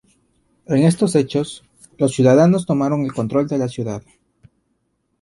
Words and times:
En 0.65 0.79
estos 0.81 1.13
hechos, 1.13 1.63
los 1.99 2.13
ciudadanos 2.15 2.65
tomaron 2.65 3.03
el 3.05 3.13
control 3.13 3.47
de 3.47 3.59
la 3.59 3.67
ciudad. 3.67 4.01